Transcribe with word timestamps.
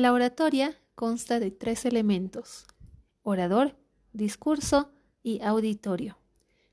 La 0.00 0.14
oratoria 0.14 0.78
consta 0.94 1.40
de 1.40 1.50
tres 1.50 1.84
elementos, 1.84 2.66
orador, 3.22 3.76
discurso 4.14 4.90
y 5.22 5.42
auditorio. 5.42 6.16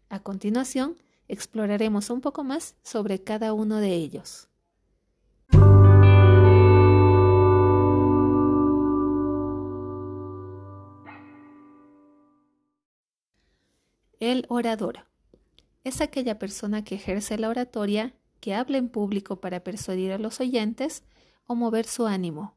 A 0.07 0.21
continuación, 0.21 0.95
exploraremos 1.27 2.09
un 2.09 2.21
poco 2.21 2.45
más 2.45 2.75
sobre 2.83 3.21
cada 3.21 3.51
uno 3.51 3.79
de 3.79 3.95
ellos. 3.95 4.47
El 14.21 14.45
orador 14.47 14.99
es 15.83 15.99
aquella 15.99 16.39
persona 16.39 16.85
que 16.85 16.95
ejerce 16.95 17.37
la 17.37 17.49
oratoria, 17.49 18.13
que 18.39 18.55
habla 18.55 18.77
en 18.77 18.87
público 18.87 19.41
para 19.41 19.65
persuadir 19.65 20.13
a 20.13 20.17
los 20.17 20.39
oyentes 20.39 21.03
o 21.45 21.55
mover 21.55 21.87
su 21.87 22.07
ánimo. 22.07 22.56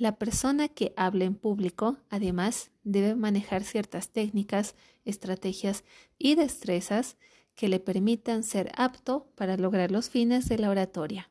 La 0.00 0.16
persona 0.16 0.68
que 0.68 0.94
habla 0.96 1.26
en 1.26 1.34
público, 1.34 1.98
además, 2.08 2.70
debe 2.84 3.14
manejar 3.14 3.64
ciertas 3.64 4.08
técnicas, 4.08 4.74
estrategias 5.04 5.84
y 6.16 6.36
destrezas 6.36 7.18
que 7.54 7.68
le 7.68 7.80
permitan 7.80 8.42
ser 8.42 8.72
apto 8.76 9.30
para 9.34 9.58
lograr 9.58 9.90
los 9.90 10.08
fines 10.08 10.48
de 10.48 10.56
la 10.56 10.70
oratoria. 10.70 11.30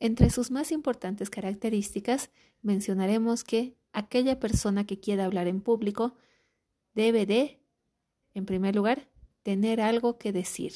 Entre 0.00 0.28
sus 0.28 0.50
más 0.50 0.70
importantes 0.70 1.30
características 1.30 2.28
mencionaremos 2.60 3.42
que 3.42 3.74
aquella 3.94 4.38
persona 4.38 4.84
que 4.84 5.00
quiera 5.00 5.24
hablar 5.24 5.48
en 5.48 5.62
público 5.62 6.14
debe 6.94 7.24
de, 7.24 7.58
en 8.34 8.44
primer 8.44 8.76
lugar, 8.76 9.08
tener 9.42 9.80
algo 9.80 10.18
que 10.18 10.30
decir. 10.30 10.74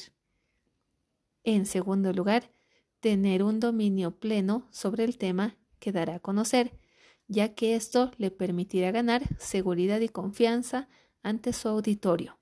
En 1.43 1.67
segundo 1.67 2.11
lugar, 2.11 2.49
tener 3.01 3.43
un 3.43 3.59
dominio 3.59 4.19
pleno 4.19 4.67
sobre 4.71 5.03
el 5.03 5.19
tema 5.19 5.57
que 5.77 5.91
dará 5.91 6.15
a 6.15 6.19
conocer 6.19 6.71
ya 7.27 7.53
que 7.55 7.75
esto 7.75 8.11
le 8.17 8.31
permitirá 8.31 8.91
ganar 8.91 9.23
seguridad 9.39 9.99
y 10.01 10.09
confianza 10.09 10.89
ante 11.21 11.53
su 11.53 11.67
auditorio. 11.67 12.37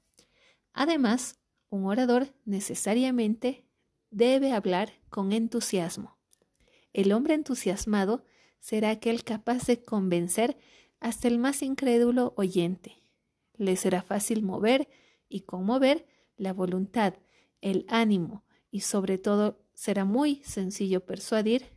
Además, 0.73 1.39
un 1.69 1.85
orador 1.85 2.33
necesariamente 2.45 3.65
debe 4.09 4.51
hablar 4.51 4.93
con 5.09 5.31
entusiasmo. 5.31 6.17
El 6.93 7.13
hombre 7.13 7.33
entusiasmado 7.33 8.25
será 8.59 8.89
aquel 8.89 9.23
capaz 9.23 9.65
de 9.65 9.81
convencer 9.81 10.57
hasta 10.99 11.27
el 11.27 11.39
más 11.39 11.61
incrédulo 11.61 12.33
oyente. 12.35 13.01
Le 13.55 13.75
será 13.75 14.01
fácil 14.01 14.43
mover 14.43 14.89
y 15.29 15.41
conmover 15.41 16.05
la 16.35 16.53
voluntad, 16.53 17.15
el 17.61 17.85
ánimo 17.87 18.43
y 18.69 18.81
sobre 18.81 19.17
todo 19.17 19.63
será 19.73 20.05
muy 20.05 20.43
sencillo 20.43 21.05
persuadir 21.05 21.73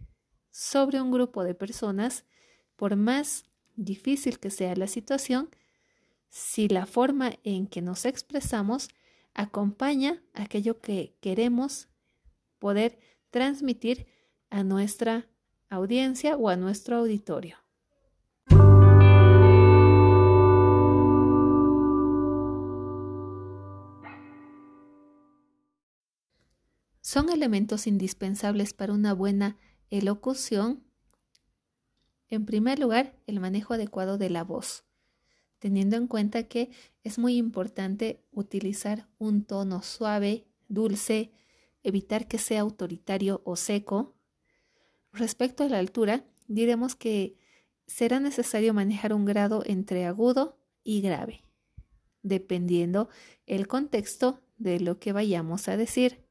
sobre 0.50 1.00
un 1.00 1.10
grupo 1.10 1.44
de 1.44 1.54
personas 1.54 2.24
por 2.76 2.96
más 2.96 3.44
difícil 3.76 4.38
que 4.38 4.50
sea 4.50 4.76
la 4.76 4.86
situación, 4.86 5.50
si 6.28 6.68
la 6.68 6.86
forma 6.86 7.32
en 7.44 7.66
que 7.66 7.82
nos 7.82 8.04
expresamos 8.04 8.88
acompaña 9.34 10.22
aquello 10.32 10.80
que 10.80 11.16
queremos 11.20 11.88
poder 12.58 12.98
transmitir 13.30 14.06
a 14.50 14.62
nuestra 14.62 15.28
audiencia 15.68 16.36
o 16.36 16.48
a 16.48 16.56
nuestro 16.56 16.96
auditorio. 16.96 17.56
Son 27.00 27.28
elementos 27.28 27.86
indispensables 27.86 28.72
para 28.72 28.92
una 28.92 29.12
buena 29.12 29.56
elocución 29.90 30.82
en 32.34 32.46
primer 32.46 32.78
lugar, 32.78 33.16
el 33.26 33.40
manejo 33.40 33.74
adecuado 33.74 34.18
de 34.18 34.30
la 34.30 34.44
voz, 34.44 34.84
teniendo 35.58 35.96
en 35.96 36.06
cuenta 36.06 36.44
que 36.44 36.70
es 37.02 37.18
muy 37.18 37.36
importante 37.36 38.22
utilizar 38.32 39.08
un 39.18 39.44
tono 39.44 39.82
suave, 39.82 40.46
dulce, 40.68 41.32
evitar 41.82 42.28
que 42.28 42.38
sea 42.38 42.60
autoritario 42.60 43.42
o 43.44 43.56
seco. 43.56 44.14
Respecto 45.12 45.64
a 45.64 45.68
la 45.68 45.78
altura, 45.78 46.24
diremos 46.48 46.96
que 46.96 47.38
será 47.86 48.20
necesario 48.20 48.74
manejar 48.74 49.12
un 49.12 49.24
grado 49.24 49.62
entre 49.66 50.06
agudo 50.06 50.58
y 50.82 51.00
grave, 51.00 51.44
dependiendo 52.22 53.08
el 53.46 53.68
contexto 53.68 54.40
de 54.56 54.80
lo 54.80 54.98
que 54.98 55.12
vayamos 55.12 55.68
a 55.68 55.76
decir. 55.76 56.24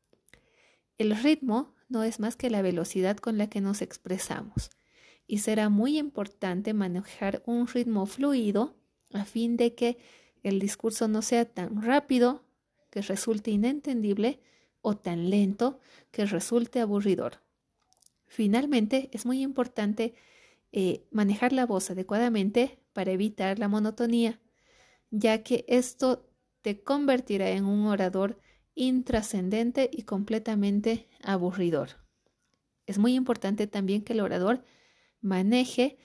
El 0.98 1.16
ritmo 1.16 1.74
no 1.90 2.04
es 2.04 2.20
más 2.20 2.36
que 2.36 2.50
la 2.50 2.62
velocidad 2.62 3.18
con 3.18 3.38
la 3.38 3.48
que 3.48 3.62
nos 3.62 3.82
expresamos 3.82 4.70
y 5.28 5.40
será 5.40 5.70
muy 5.70 5.98
importante 5.98 6.74
manejar 6.74 7.42
un 7.46 7.68
ritmo 7.68 8.06
fluido 8.06 8.76
a 9.14 9.26
fin 9.26 9.58
de 9.58 9.76
que 9.76 9.98
el 10.44 10.60
discurso 10.60 11.08
no 11.08 11.22
sea 11.22 11.46
tan 11.46 11.82
rápido 11.82 12.44
que 12.90 13.02
resulte 13.02 13.52
inentendible 13.52 14.40
o 14.82 14.98
tan 14.98 15.30
lento 15.30 15.80
que 16.12 16.26
resulte 16.26 16.80
aburridor. 16.80 17.42
Finalmente, 18.28 19.10
es 19.14 19.26
muy 19.26 19.42
importante 19.42 20.14
eh, 20.72 21.06
manejar 21.12 21.54
la 21.54 21.66
voz 21.66 21.90
adecuadamente 21.90 22.80
para 22.94 23.12
evitar 23.12 23.60
la 23.60 23.68
monotonía, 23.68 24.40
ya 25.12 25.44
que 25.44 25.66
esto 25.68 26.28
te 26.62 26.82
convertirá 26.82 27.50
en 27.52 27.66
un 27.66 27.86
orador 27.88 28.40
intrascendente 28.76 29.90
y 29.92 30.04
completamente 30.04 31.08
aburridor. 31.24 31.90
Es 32.86 32.98
muy 32.98 33.14
importante 33.14 33.68
también 33.68 34.04
que 34.04 34.14
el 34.14 34.22
orador 34.22 34.64
maneje 35.24 35.98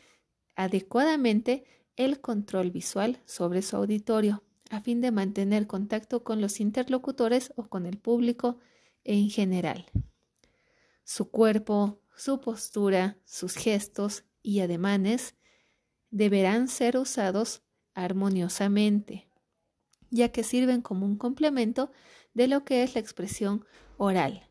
adecuadamente 0.56 1.64
el 1.96 2.20
control 2.20 2.70
visual 2.70 3.20
sobre 3.26 3.60
su 3.60 3.76
auditorio 3.76 4.44
a 4.70 4.80
fin 4.80 5.00
de 5.00 5.10
mantener 5.10 5.66
contacto 5.66 6.24
con 6.24 6.40
los 6.40 6.60
interlocutores 6.60 7.52
o 7.56 7.68
con 7.68 7.86
el 7.86 7.98
público 7.98 8.58
en 9.04 9.30
general. 9.30 9.86
Su 11.04 11.30
cuerpo, 11.30 12.02
su 12.16 12.40
postura, 12.40 13.18
sus 13.24 13.54
gestos 13.54 14.24
y 14.42 14.60
ademanes 14.60 15.34
deberán 16.10 16.68
ser 16.68 16.96
usados 16.96 17.62
armoniosamente, 17.94 19.28
ya 20.10 20.30
que 20.30 20.42
sirven 20.42 20.82
como 20.82 21.06
un 21.06 21.16
complemento 21.16 21.90
de 22.34 22.46
lo 22.46 22.64
que 22.64 22.82
es 22.82 22.94
la 22.94 23.00
expresión 23.00 23.64
oral. 23.96 24.47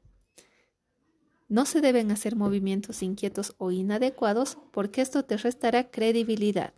No 1.50 1.66
se 1.66 1.80
deben 1.80 2.12
hacer 2.12 2.36
movimientos 2.36 3.02
inquietos 3.02 3.56
o 3.58 3.72
inadecuados 3.72 4.58
porque 4.72 5.02
esto 5.02 5.24
te 5.24 5.38
restará 5.38 5.90
credibilidad. 5.90 6.74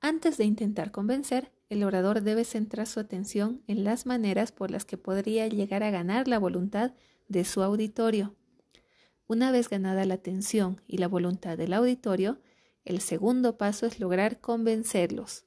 Antes 0.00 0.36
de 0.36 0.44
intentar 0.44 0.90
convencer, 0.90 1.50
el 1.70 1.82
orador 1.82 2.20
debe 2.20 2.44
centrar 2.44 2.86
su 2.86 3.00
atención 3.00 3.62
en 3.66 3.84
las 3.84 4.04
maneras 4.04 4.52
por 4.52 4.70
las 4.70 4.84
que 4.84 4.98
podría 4.98 5.48
llegar 5.48 5.82
a 5.82 5.90
ganar 5.90 6.28
la 6.28 6.38
voluntad 6.38 6.92
de 7.28 7.46
su 7.46 7.62
auditorio. 7.62 8.34
Una 9.26 9.50
vez 9.50 9.70
ganada 9.70 10.04
la 10.04 10.14
atención 10.14 10.82
y 10.86 10.98
la 10.98 11.08
voluntad 11.08 11.56
del 11.56 11.72
auditorio, 11.72 12.38
el 12.84 13.00
segundo 13.00 13.56
paso 13.56 13.86
es 13.86 13.98
lograr 13.98 14.40
convencerlos, 14.40 15.44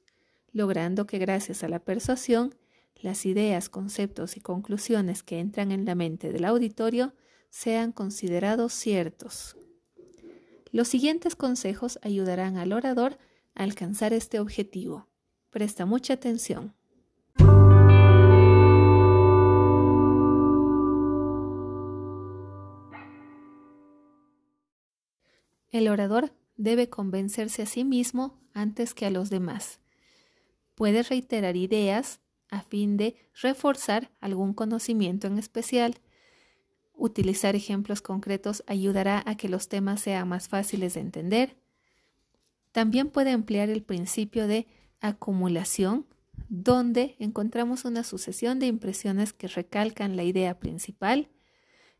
logrando 0.52 1.06
que 1.06 1.18
gracias 1.18 1.62
a 1.62 1.68
la 1.68 1.78
persuasión, 1.78 2.54
las 2.96 3.26
ideas, 3.26 3.68
conceptos 3.68 4.36
y 4.36 4.40
conclusiones 4.40 5.22
que 5.22 5.38
entran 5.38 5.70
en 5.70 5.84
la 5.84 5.94
mente 5.94 6.32
del 6.32 6.44
auditorio 6.44 7.14
sean 7.50 7.92
considerados 7.92 8.72
ciertos. 8.72 9.56
Los 10.72 10.88
siguientes 10.88 11.36
consejos 11.36 11.98
ayudarán 12.02 12.56
al 12.56 12.72
orador 12.72 13.18
a 13.54 13.62
alcanzar 13.62 14.12
este 14.12 14.40
objetivo. 14.40 15.08
Presta 15.50 15.86
mucha 15.86 16.14
atención. 16.14 16.74
El 25.70 25.88
orador 25.88 26.32
debe 26.58 26.90
convencerse 26.90 27.62
a 27.62 27.66
sí 27.66 27.84
mismo 27.84 28.38
antes 28.52 28.92
que 28.92 29.06
a 29.06 29.10
los 29.10 29.30
demás. 29.30 29.80
Puede 30.74 31.02
reiterar 31.02 31.56
ideas 31.56 32.20
a 32.50 32.60
fin 32.60 32.96
de 32.96 33.16
reforzar 33.40 34.10
algún 34.20 34.52
conocimiento 34.52 35.26
en 35.26 35.38
especial. 35.38 36.00
Utilizar 36.92 37.56
ejemplos 37.56 38.02
concretos 38.02 38.62
ayudará 38.66 39.22
a 39.24 39.36
que 39.36 39.48
los 39.48 39.68
temas 39.68 40.00
sean 40.00 40.28
más 40.28 40.48
fáciles 40.48 40.94
de 40.94 41.00
entender. 41.00 41.56
También 42.72 43.08
puede 43.08 43.30
emplear 43.30 43.70
el 43.70 43.82
principio 43.82 44.46
de 44.46 44.66
acumulación, 45.00 46.06
donde 46.48 47.16
encontramos 47.18 47.84
una 47.84 48.04
sucesión 48.04 48.58
de 48.58 48.66
impresiones 48.66 49.32
que 49.32 49.48
recalcan 49.48 50.16
la 50.16 50.24
idea 50.24 50.58
principal. 50.58 51.28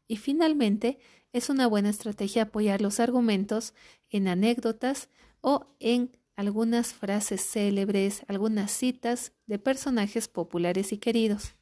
Y 0.08 0.16
finalmente, 0.16 0.99
es 1.34 1.50
una 1.50 1.66
buena 1.66 1.90
estrategia 1.90 2.44
apoyar 2.44 2.81
los 2.81 2.99
argumentos 2.99 3.75
en 4.08 4.26
anécdotas 4.26 5.10
o 5.43 5.66
en 5.78 6.16
algunas 6.34 6.94
frases 6.94 7.43
célebres, 7.43 8.22
algunas 8.26 8.72
citas 8.72 9.32
de 9.46 9.58
personajes 9.58 10.26
populares 10.26 10.93
y 10.93 10.99
queridos. 10.99 11.55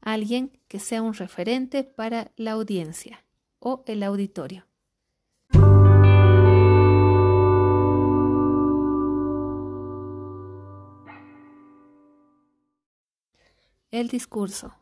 alguien 0.00 0.52
que 0.68 0.78
sea 0.78 1.02
un 1.02 1.12
referente 1.12 1.82
para 1.82 2.30
la 2.36 2.52
audiencia 2.52 3.24
o 3.58 3.82
el 3.88 4.04
auditorio. 4.04 4.64
El 13.90 14.06
discurso. 14.06 14.72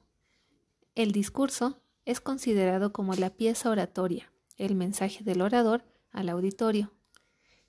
El 0.95 1.13
discurso 1.13 1.81
es 2.07 2.21
considerado 2.21 2.93
como 2.93 3.15
la 3.15 3.31
pieza 3.31 3.69
oratoria, 3.69 4.33
el 4.57 4.77
mensaje 4.77 5.23
del 5.25 5.43
orador 5.43 5.85
al 6.13 6.31
auditorio. 6.31 6.95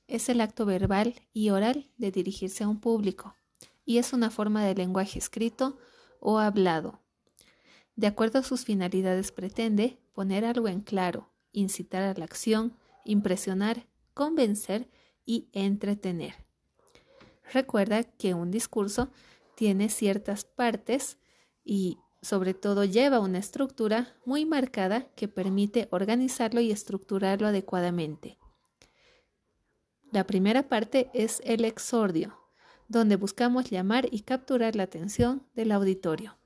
Es 0.07 0.29
el 0.29 0.39
acto 0.39 0.65
verbal 0.65 1.15
y 1.33 1.49
oral 1.49 1.89
de 1.97 2.11
dirigirse 2.11 2.63
a 2.63 2.69
un 2.69 2.79
público 2.79 3.35
y 3.83 3.97
es 3.97 4.13
una 4.13 4.29
forma 4.29 4.63
de 4.63 4.75
lenguaje 4.75 5.19
escrito 5.19 5.77
o 6.19 6.37
hablado. 6.37 7.01
De 7.95 8.05
acuerdo 8.05 8.39
a 8.39 8.43
sus 8.43 8.63
finalidades 8.63 9.31
pretende 9.31 9.97
poner 10.13 10.45
algo 10.45 10.67
en 10.67 10.81
claro, 10.81 11.33
incitar 11.51 12.03
a 12.03 12.13
la 12.13 12.25
acción, 12.25 12.77
impresionar, 13.05 13.87
convencer 14.13 14.87
y 15.25 15.49
entretener. 15.51 16.35
Recuerda 17.51 18.03
que 18.03 18.35
un 18.35 18.51
discurso 18.51 19.09
tiene 19.55 19.89
ciertas 19.89 20.45
partes 20.45 21.17
y 21.63 21.97
sobre 22.21 22.53
todo 22.53 22.83
lleva 22.83 23.19
una 23.19 23.37
estructura 23.37 24.15
muy 24.25 24.45
marcada 24.45 25.07
que 25.15 25.27
permite 25.27 25.87
organizarlo 25.91 26.61
y 26.61 26.71
estructurarlo 26.71 27.47
adecuadamente. 27.47 28.37
La 30.11 30.25
primera 30.25 30.69
parte 30.69 31.09
es 31.13 31.41
el 31.43 31.65
exordio, 31.65 32.39
donde 32.87 33.17
buscamos 33.17 33.69
llamar 33.69 34.07
y 34.11 34.21
capturar 34.21 34.75
la 34.75 34.83
atención 34.83 35.43
del 35.53 35.71
auditorio. 35.71 36.37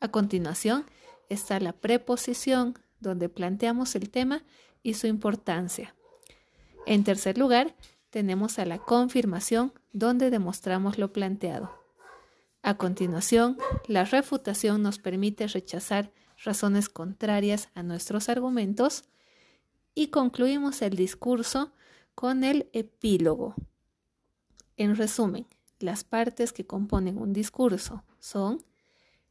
A 0.00 0.08
continuación 0.08 0.86
está 1.28 1.58
la 1.60 1.72
preposición, 1.72 2.78
donde 3.00 3.28
planteamos 3.28 3.94
el 3.96 4.10
tema 4.10 4.44
y 4.82 4.94
su 4.94 5.08
importancia. 5.08 5.94
En 6.86 7.04
tercer 7.04 7.38
lugar, 7.38 7.74
tenemos 8.10 8.58
a 8.58 8.64
la 8.64 8.78
confirmación, 8.78 9.72
donde 9.92 10.30
demostramos 10.30 10.98
lo 10.98 11.12
planteado. 11.12 11.81
A 12.62 12.76
continuación, 12.76 13.58
la 13.88 14.04
refutación 14.04 14.82
nos 14.82 15.00
permite 15.00 15.48
rechazar 15.48 16.12
razones 16.44 16.88
contrarias 16.88 17.68
a 17.74 17.82
nuestros 17.82 18.28
argumentos 18.28 19.02
y 19.94 20.08
concluimos 20.08 20.80
el 20.80 20.94
discurso 20.94 21.72
con 22.14 22.44
el 22.44 22.70
epílogo. 22.72 23.56
En 24.76 24.94
resumen, 24.94 25.46
las 25.80 26.04
partes 26.04 26.52
que 26.52 26.64
componen 26.64 27.18
un 27.18 27.32
discurso 27.32 28.04
son 28.20 28.64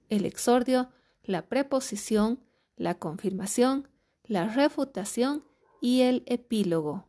el 0.10 0.26
exordio, 0.26 0.90
la 1.24 1.44
preposición, 1.44 2.44
la 2.76 2.96
confirmación, 2.96 3.88
la 4.26 4.50
refutación 4.50 5.46
y 5.80 6.02
el 6.02 6.24
epílogo. 6.26 7.08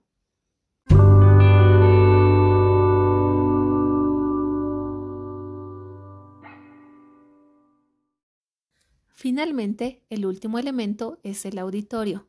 Finalmente, 9.23 10.03
el 10.11 10.27
último 10.27 10.59
elemento 10.59 11.21
es 11.23 11.47
el 11.47 11.57
auditorio. 11.59 12.27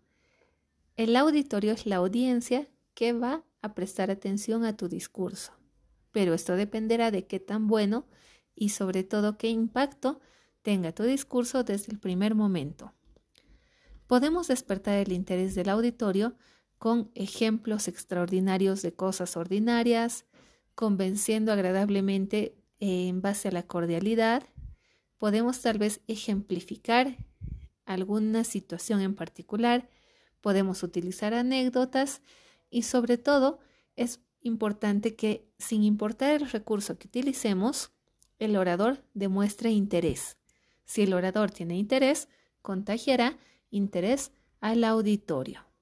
El 0.96 1.16
auditorio 1.16 1.72
es 1.72 1.88
la 1.88 1.96
audiencia 1.96 2.70
que 2.94 3.14
va 3.14 3.44
a 3.64 3.74
prestar 3.74 4.12
atención 4.12 4.64
a 4.64 4.78
tu 4.78 4.90
discurso, 4.90 5.54
pero 6.12 6.36
esto 6.36 6.56
dependerá 6.56 7.10
de 7.10 7.26
qué 7.26 7.40
tan 7.40 7.66
bueno 7.66 8.06
y 8.54 8.70
sobre 8.70 9.04
todo 9.04 9.40
qué 9.40 9.50
impacto 9.50 10.22
tenga 10.62 10.92
tu 10.92 11.02
discurso 11.02 11.64
desde 11.64 11.92
el 11.92 11.98
primer 11.98 12.36
momento. 12.36 12.94
Podemos 14.06 14.50
despertar 14.50 15.00
el 15.00 15.14
interés 15.14 15.56
del 15.56 15.70
auditorio 15.70 16.36
con 16.78 17.10
ejemplos 17.16 17.88
extraordinarios 17.88 18.84
de 18.84 18.94
cosas 18.94 19.36
ordinarias, 19.36 20.26
convenciendo 20.76 21.54
agradablemente 21.54 22.56
en 22.80 23.24
base 23.24 23.48
a 23.48 23.52
la 23.52 23.64
cordialidad, 23.64 24.44
podemos 25.24 25.62
tal 25.62 25.78
vez 25.78 26.02
ejemplificar 26.10 27.16
alguna 27.86 28.44
situación 28.44 29.00
en 29.00 29.16
particular, 29.16 29.88
podemos 30.42 30.84
utilizar 30.84 31.34
anécdotas 31.34 32.22
y 32.70 32.84
sobre 32.84 33.18
todo 33.18 33.60
es 33.96 34.20
importante 34.42 35.16
que 35.16 35.48
sin 35.58 35.84
importar 35.84 36.42
el 36.42 36.50
recurso 36.50 37.00
que 37.00 37.08
utilicemos, 37.08 37.94
el 38.38 38.58
orador 38.58 39.06
demuestre 39.14 39.72
interés. 39.72 40.36
Si 40.84 41.04
el 41.04 41.14
orador 41.14 41.52
tiene 41.52 41.78
interés, 41.78 42.28
contagiará 42.62 43.38
interés 43.72 44.34
al 44.60 44.84
auditorio. 44.84 45.73